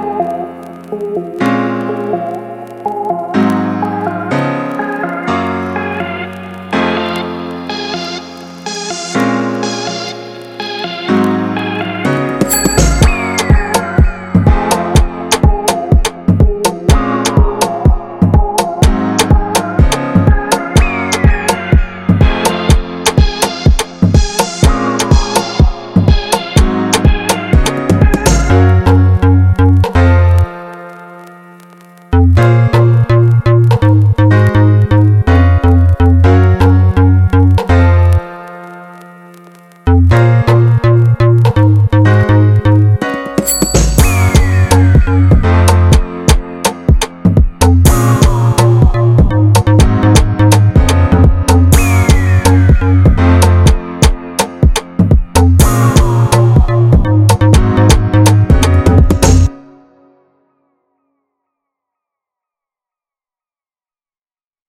Música 0.00 1.69